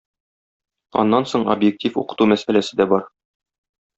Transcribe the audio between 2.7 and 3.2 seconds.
дә бар.